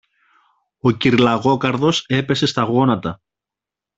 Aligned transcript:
Ο 0.79 0.91
κυρ-Λαγόκαρδος 0.91 2.05
έπεσε 2.07 2.45
στα 2.45 2.63
γόνατα. 2.63 3.21